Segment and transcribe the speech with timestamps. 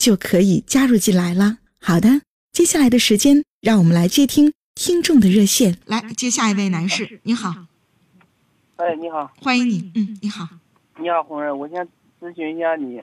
[0.00, 1.58] 就可以加入进来了。
[1.78, 2.22] 好的，
[2.52, 5.76] 接下来的时间，让我们来接听听众的热线。
[5.84, 7.66] 来接下一位男士，你好。
[8.76, 9.92] 哎，你好，欢迎你。
[9.94, 10.48] 嗯，你好。
[10.96, 11.86] 你好，红人，我想
[12.18, 13.02] 咨询一下你，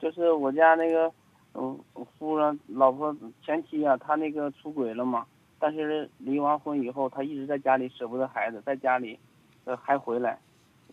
[0.00, 1.12] 就是我家那个
[1.52, 1.78] 嗯
[2.18, 5.26] 夫人老婆前妻啊，她那个出轨了嘛？
[5.58, 9.18] 但是离完婚以后，他一直在家里舍不得孩子，在家里，
[9.64, 10.38] 呃还回来，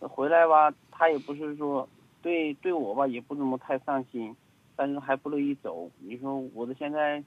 [0.00, 1.88] 回来吧，他也不是说
[2.20, 4.36] 对对我吧，也不怎么太上心，
[4.78, 5.90] 但是还不乐意走。
[5.98, 7.20] 你说我的现在，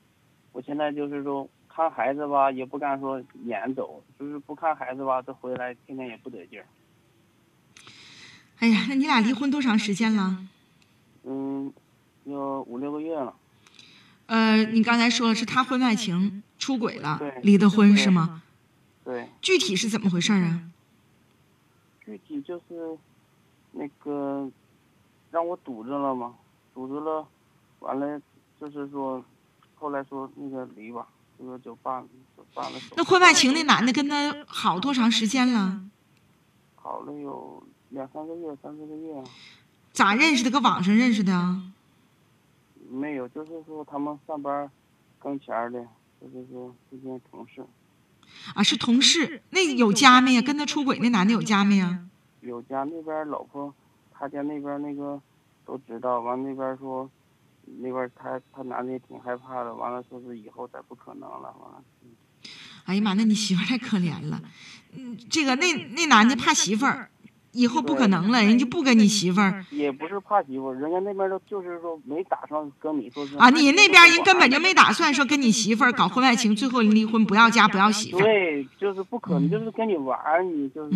[0.54, 6.66] 我现在就是说看孩子吧，也不敢说撵走，就是不看孩子吧，这回来天天也不得劲儿。
[8.60, 10.48] 哎呀，那你俩离婚多长时间了？
[11.24, 11.74] 嗯，
[12.24, 13.36] 有五六个月了。
[14.28, 18.42] 呃，你刚才说了是他婚外情出轨了，离的婚是吗？
[19.04, 19.28] 对。
[19.42, 20.64] 具体是怎么回事啊？
[22.06, 22.98] 具体就是
[23.74, 24.50] 那个
[25.32, 26.36] 让我堵着了嘛，
[26.74, 27.28] 堵着了，
[27.82, 28.20] 完了
[28.60, 29.24] 就是说，
[29.76, 32.04] 后来说那个离吧，这个就办
[32.36, 32.80] 就办了。
[32.96, 35.82] 那婚外情那男的跟他好多长时间了？
[36.76, 39.24] 好了有两三个月，三四个月。
[39.92, 40.50] 咋认识的？
[40.50, 41.62] 搁网上认识的？
[42.90, 44.70] 没有，就是说他们上班
[45.20, 45.86] 跟前的，
[46.20, 47.66] 就是说之间同事。
[48.56, 50.42] 啊，是同事，那有家没呀？
[50.42, 52.06] 跟他出轨那男的有家没呀？
[52.42, 53.74] 有家，那边老婆，
[54.14, 55.22] 他家那边那个
[55.66, 56.22] 都知道。
[56.22, 57.10] 完那边说，
[57.80, 59.74] 那边他他男的也挺害怕的。
[59.74, 61.54] 完了说是以后再不可能了。
[61.60, 61.84] 完了。
[62.86, 64.42] 哎呀妈，那你媳妇太可怜了。
[64.96, 67.10] 嗯，这个那那男的怕媳妇儿。
[67.54, 69.66] 以后不可能了，人就不跟你媳妇儿。
[69.72, 73.36] 也不是怕媳妇儿，人家那边都就是说没打算跟你说是。
[73.36, 78.24] 啊，你那边人根本就没打算说跟你媳妇儿搞婚外情，最后离婚，不要家不要媳妇儿。
[78.24, 80.96] 对，就是不可能，就是跟你玩儿，你就是。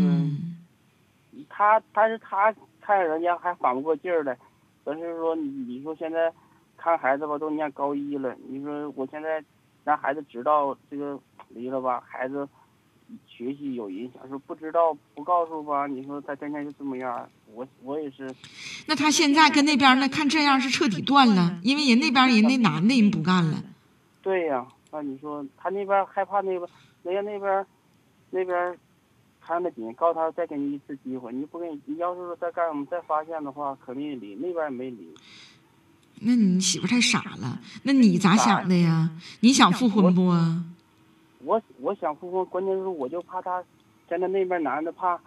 [1.49, 4.37] 他，但是他看人家还缓不过劲儿来，
[4.85, 6.31] 但是说你说现在
[6.85, 9.43] 看孩子吧，都念高一了，你说我现在
[9.83, 11.19] 让孩子知道这个
[11.49, 12.47] 离了吧，孩子。
[13.27, 15.85] 学习有影响，说不知道不告诉吧？
[15.85, 18.27] 你说他天天就这么样，我我也是。
[18.87, 23.63] 那他现在跟那边那看这样是彻底断了，因为人那边人那男的人不干了。
[24.23, 26.67] 对呀，那你说他那边害怕那个，
[27.03, 27.65] 人家那边
[28.31, 28.75] 那边
[29.39, 35.13] 看得紧，告诉他再给你一次机会，你不给你要是说再干我们再发现的话，肯定离，那边也没离。
[36.21, 39.09] 那你媳妇太傻了，那你咋想的呀？
[39.41, 40.63] 你想复婚不啊？
[41.39, 43.63] 我我想复婚，关键是我就怕他，
[44.09, 45.19] 现在那边男的怕，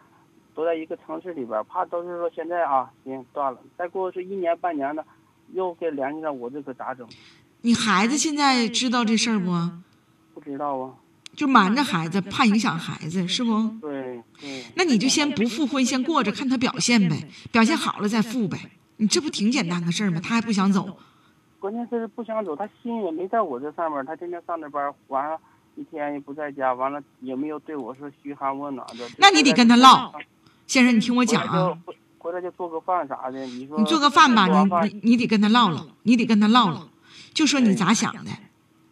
[0.55, 5.05] 都在一个城市里边，怕都是说现在啊，行断了，再过是一年半年的，
[5.53, 7.07] 又给联系上，我这可咋整？
[7.61, 9.53] 你孩子现在知道这事儿不？
[10.35, 10.95] 不知道啊。
[11.37, 13.69] 就瞒着孩子，怕影响孩子，是不？
[13.81, 14.65] 对对。
[14.75, 18.59] 那你就先不复婚，先过着，看他表现呗，表现好了再复呗。
[18.99, 20.21] 你这不挺简单的事儿吗？
[20.23, 20.97] 他还不想走。
[21.59, 25.39] 关键是不想走，他心也没在我这上面，他天天上着班，完了。
[25.77, 29.09] 一天也不在家，完了也没有对我说嘘寒问暖的。
[29.19, 30.13] 那你得跟他唠，
[30.67, 31.79] 先生，你听我讲啊。
[32.19, 33.79] 回来就做个饭啥的，你说。
[33.79, 36.89] 你做个饭吧，你你你得跟他唠唠，你得跟他唠唠，
[37.33, 38.31] 就说你咋想的，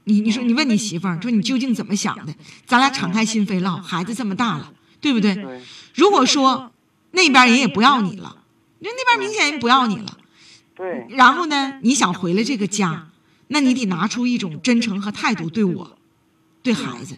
[0.05, 2.33] 你你说你问你媳妇儿，说你究竟怎么想的，
[2.67, 3.79] 咱俩敞开心扉唠。
[3.79, 5.37] 孩子这么大了，对不对？
[5.97, 6.71] 如果说
[7.11, 8.37] 那边人也不要你了，
[8.79, 10.19] 那那边明显人不要你了。
[10.75, 11.07] 对。
[11.11, 13.09] 然后呢，你想回来这个家，
[13.49, 15.99] 那你得拿出一种真诚和态度对我。
[16.63, 17.17] 对孩子，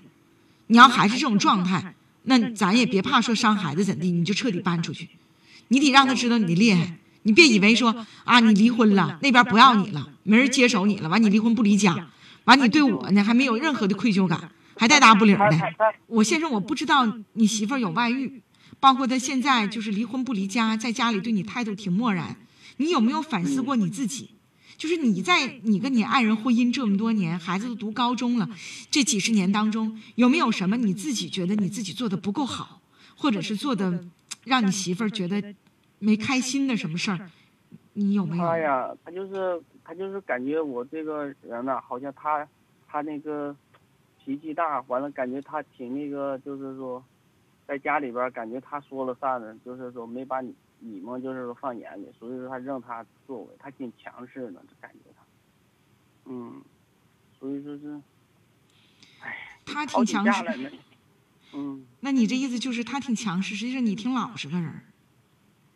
[0.66, 1.94] 你要还是这种状态，
[2.24, 5.08] 那咱也别怕说伤孩子怎地，你就彻底搬出去。
[5.68, 12.08] 你得让他知道你的厉害，你别以为说啊，你离婚了，那边不要你了，没人接手你了，完你离婚不离家，
[12.44, 15.58] 完你对我呢还没有任何的愧疚感，还带大不领的。
[16.06, 18.42] 我先生我不知道你媳妇有外遇，
[18.80, 22.36] 包括他现在就是离婚不离家，在家里对你态度挺漠然。
[22.76, 24.30] 你有没有反思过你自己？
[24.76, 28.48] 就是你在你跟你爱人婚姻这么多年，孩子都读高中了，
[28.88, 32.80] 这几十年当中，有没有什么你自己觉得你自己做的不够好，
[33.16, 34.04] 或者是做的
[34.44, 35.52] 让你媳妇儿觉得
[35.98, 37.28] 没开心的什么事儿？
[37.94, 38.44] 你有没有？
[38.44, 42.46] 他呀，他就是他就是感觉我这个人呐，好像他
[42.86, 43.56] 他那个
[44.24, 47.02] 脾气大，完了感觉他挺那个，就是说，
[47.68, 55.22] 在家里边儿感觉他说了算的，就是说没把你你们就是说放眼里，所以说他让他作为，他挺强势的，就感觉他，
[56.24, 56.60] 嗯，
[57.38, 58.00] 所以说是，
[59.20, 60.72] 哎，他挺强势，
[61.52, 64.72] 嗯，那你这意思就是他挺强势，实际上你挺老实个人。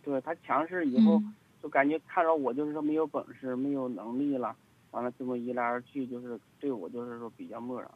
[0.03, 1.21] 对他强势以后。
[1.21, 4.56] 嗯就感觉看着我就是说没有本事、没有能力了，
[4.91, 7.89] 完了这么一来二去，就是对我就是说比较漠然。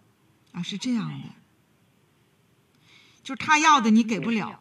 [0.53, 1.15] 啊，是这样的，
[3.27, 4.61] 就是他要的你给不了，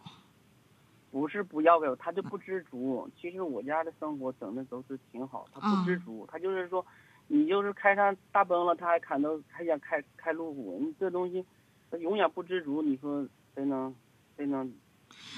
[1.12, 3.08] 不是不要给我，他就不知足。
[3.16, 6.84] 其实我家的生活整的都是挺好，他不知足，他就是说，
[7.28, 11.46] 你就是开上大奔了，他还看到还想开开路虎，你这东西，
[11.92, 12.82] 他永远不知足。
[12.82, 13.24] 你说
[13.54, 13.94] 谁能
[14.36, 14.74] 谁能？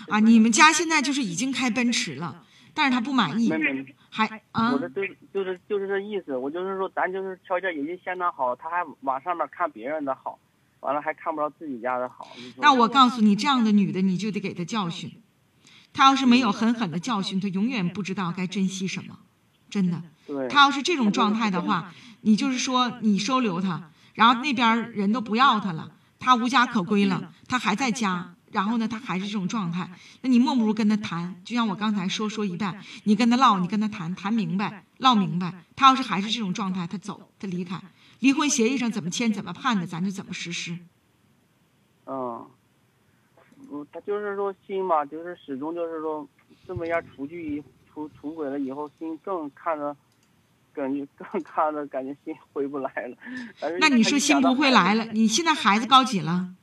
[0.08, 6.38] 啊，你们家现在就是已经开奔驰了，但是他不满意没，没，还啊我，这对就是就是这意思。
[6.38, 10.40] 我就是说，咱就是条件已经相当好，他还往上面看别人的好，
[10.80, 12.28] 完了还看不着自己家的好。
[12.58, 15.12] 那我告诉你，这样的女的你就得给她教训，
[15.94, 19.18] 她要是没有狠狠的教训，她永远不知道该珍惜什么，
[19.70, 20.02] 真的。
[20.26, 29.90] 对，她要是这种状态的话，你就是说你收留她，然后那边人都不要她了，她无家可归了，她还在家，然后呢，她还是这种状态，
[30.22, 37.82] 那你莫不如跟她谈，就像我刚才说说一半，你跟她唠，你跟她谈谈明白，唠明白，她要是还是这种状态，她走，她离开，
[38.20, 40.78] 离婚协议上怎么签怎么判的，咱就怎么实施。
[42.06, 42.48] 嗯，
[43.72, 46.28] 嗯，他就是说心嘛，就是始终就是说，
[46.66, 49.96] 这么样出去出出轨了以后，心更看着，
[50.74, 53.18] 感觉更看着感觉心回不来了。
[53.80, 55.06] 那你说心不会来了？
[55.14, 56.54] 你现在孩子高几了？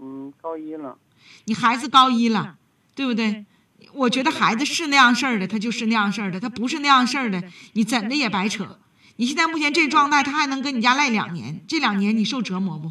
[0.00, 0.98] 嗯，高一了。
[1.44, 2.58] 你孩子高一了，
[2.94, 3.44] 对不对？
[3.92, 7.42] 我觉得孩子是那样事儿的，他就是那样事儿的；他不是那样事儿的，
[7.74, 8.78] 你怎的也白扯。
[9.20, 12.90] 你现在目前这状态，他还能跟你家赖两年，这两年你受折磨不？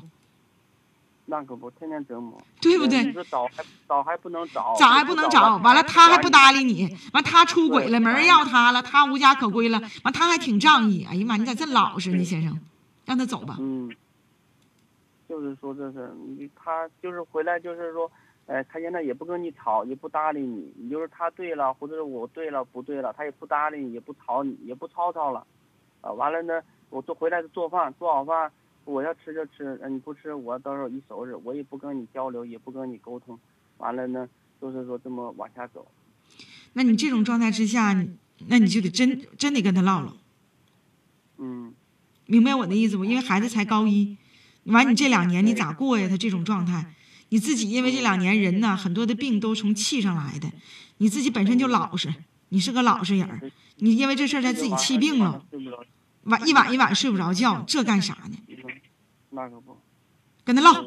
[1.25, 5.57] 那可不，天天折磨，对不对你说找还找还不能找，咋还不能找？
[5.57, 6.95] 完了他还不搭理你。
[7.13, 11.03] 完他出轨了，没人要他了，他无家可归了，完他还挺仗义。
[11.09, 12.59] 哎呀妈，你咋这老实呢，先生？
[13.05, 13.57] 让他走吧。
[13.59, 13.89] 嗯，
[15.27, 18.11] 就是说这是你他就是回来就是说，
[18.45, 25.45] 哎，他现在也不跟你吵，也不搭理你，你就是他对了，或者是我对了不对了，他也不搭理你，也不吵你，也不吵吵了，
[26.01, 28.51] 啊，完了呢，我做回来做饭，做好饭，
[28.85, 33.37] 我要吃就吃，呃你不吃我到时候一收拾，我也不跟你交流，也不跟你沟通，
[33.77, 34.27] 完了呢，
[34.61, 35.85] 就是说这么往下走，
[36.73, 38.17] 那你这种状态之下，你
[38.47, 40.13] 那你就得真真得跟他唠唠。
[41.37, 41.73] 嗯，
[42.25, 43.05] 明白我的意思不？
[43.05, 44.17] 因为孩子才高一，
[44.65, 46.07] 完你这两年你咋过呀？
[46.07, 46.93] 他这种状态，
[47.29, 50.49] 你自己因为这两年人呢，很多的病都从气上来的，
[50.97, 52.13] 你自己本身就老实，
[52.49, 55.45] 你是个老实人儿，你因为这事儿才自己气病了，
[56.23, 58.37] 晚一晚一晚睡不着觉，这干啥呢？
[58.47, 58.55] 嗯
[59.31, 59.77] 那可不，
[60.43, 60.83] 跟他唠，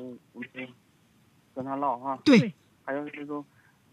[1.54, 2.18] 跟他唠哈。
[2.24, 2.52] 对
[2.84, 3.46] 还有就是说，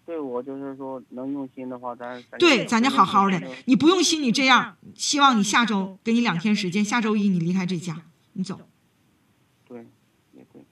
[0.03, 8.01] 对我就是说能用心的话，咱咱对，咱就好好的，你不用心，你这样，希望你下周给你两天时间，下周一你离开这家，
[8.33, 8.59] 你走，
[9.67, 9.85] 对，
[10.33, 10.65] 也对，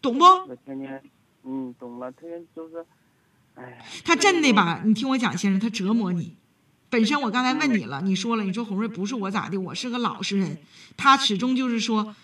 [0.00, 0.24] 懂不？
[0.24, 1.02] 我天天，
[1.42, 2.86] 嗯，懂了，天天就是，
[3.56, 4.82] 哎，他真的吧？
[4.84, 6.36] 你听我讲，先生，他折磨你。
[6.94, 10.60] 本身我刚才问你了，你说了，你说红瑞不是我咋的，我是个老实人。
[10.96, 12.14] 他始终就是说，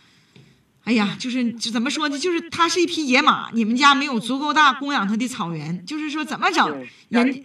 [0.85, 2.17] 哎呀，就是就怎么说呢？
[2.17, 7.43] 就是他是一匹野马，你们家没有足够大供养他的草原，就是说怎么整，人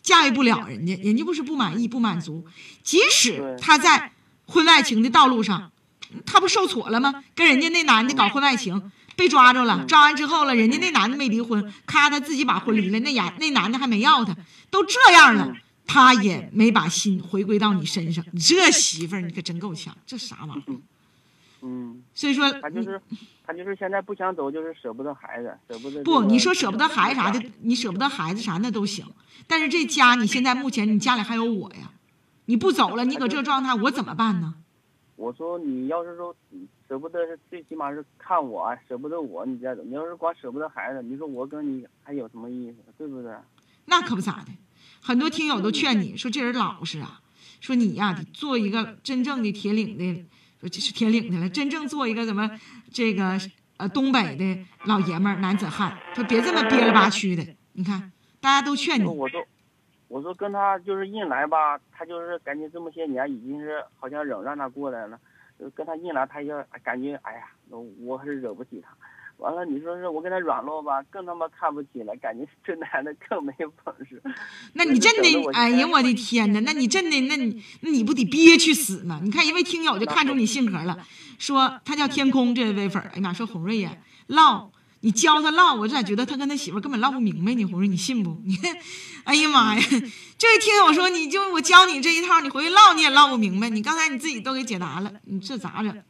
[0.00, 2.46] 驾驭不了人家，人家不是不满意、不满足，
[2.84, 4.12] 即使他在
[4.46, 5.72] 婚外情的道路上，
[6.24, 7.24] 他不受挫了吗？
[7.34, 14.36] 跟人家那男的搞婚外情，被抓着了，抓完之后了，人家那男的没离婚，咔，他自己把婚离了，那男那男的还没要他，
[14.70, 15.52] 都这样了，
[15.92, 20.76] 他也没把心回归到你身上，你这媳妇儿你可真够呛，这啥玩意儿？
[21.62, 23.00] 嗯，所以说，他就是，
[23.44, 29.04] 他就是现在不想走，就是舍不得孩子，舍不得这不，你说舍不得孩子啥的，你舍不得孩子啥那都行，
[29.46, 31.90] 但是这家你现在目前你家里还有我呀，
[32.46, 34.54] 你不走了，你搁这状态，我怎么办呢？
[35.16, 36.34] 我说你要是说
[36.88, 39.82] 舍不得，是最起码是看我啊舍不得我，你再走。
[39.82, 43.34] 你要是光舍不得孩子，你说我跟你还有什么意思，对不对？
[43.84, 44.52] 那可不咋的，
[45.02, 47.20] 很多听友都劝你说这人老实啊，
[47.60, 50.24] 说你呀、做一个真正的铁岭的，
[50.60, 52.50] 说这是铁岭的了，真正做一个怎么
[52.92, 53.38] 这个
[53.78, 57.44] 呃东北的老爷们儿男子汉，说别这么憋了吧屈的。
[57.72, 59.42] 你看，大家都劝你，我都，
[60.08, 65.18] 我说跟他就是硬来吧，他就是感觉这么些年已经是好像忍让他过来了，
[65.74, 67.44] 跟他硬来，他就感觉哎呀，
[68.00, 68.94] 我还是惹不起他。
[69.40, 74.22] 完了，你说是我跟他软弱吧，更他妈看不起了，感觉这男的更没有本事。
[74.74, 76.60] 那你真的，哎呀，我的天哪！
[76.60, 79.20] 那你真的，那你那你不得憋屈死吗？
[79.22, 80.98] 你看一位听友就看出你性格了，
[81.38, 84.70] 说他叫天空这位粉儿，哎呀妈，说红瑞呀，唠
[85.00, 87.64] 你教他唠，我咋觉得他跟他媳妇根本唠不明白呢？
[87.64, 88.38] 红瑞，你信不？
[88.44, 88.76] 你看，
[89.24, 89.82] 哎呀妈呀，
[90.36, 93.70] 这位听友说你就我教你这一套，你回去唠你也唠不明白。
[93.70, 96.02] 你刚才你自己都给解答了，你这咋整？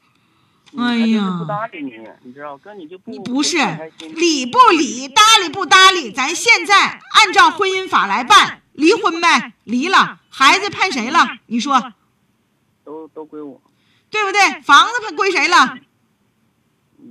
[0.77, 3.59] 哎呀，不搭理你，你知道，跟你就不你不是
[4.15, 11.39] 理不理，搭理不搭理，咱现在按照婚姻法来办，离婚呗，离了，孩子判谁了？
[11.47, 11.93] 你说，
[12.85, 13.61] 都都归我，
[14.11, 14.61] 对不对？
[14.62, 15.79] 房子判归谁了？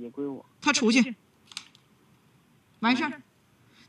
[0.00, 0.46] 也归我。
[0.62, 1.14] 他出去，
[2.80, 3.22] 完事儿。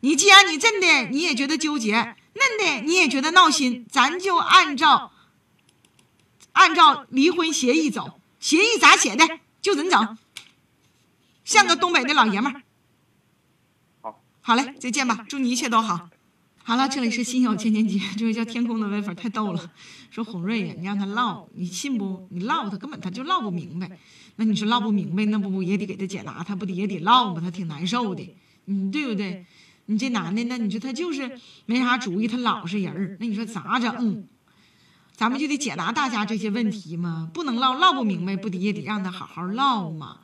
[0.02, 1.94] 你既然你真的你也觉得纠结，
[2.34, 5.12] 嫩的你也觉得闹心，咱就按照
[6.54, 9.40] 按照离婚协议走，协议咋写的？
[9.62, 10.18] 就怎整，
[11.46, 12.62] 像个东北的老爷们儿。
[14.02, 16.10] 好，好嘞，再见吧，祝你一切都好。
[16.64, 19.72] 好了，这里是心有千千结，这位叫天空的微粉太逗了，
[20.10, 22.28] 说红瑞呀，你让他唠，你信不？
[22.32, 23.98] 你唠他根本他就唠不明白。
[24.38, 26.44] 那你说唠不明白，那不也得给他解答？
[26.44, 27.42] 他不得也得唠吗？
[27.42, 29.46] 他挺难受的，你，对不对？
[29.88, 34.28] 你这男的，那你说他就是没啥主意，他老实人儿，那你说咋整？
[35.22, 40.18] 咱们就得解答大家这些问题嘛，不能唠唠不明白，不得也得让他好好唠嘛。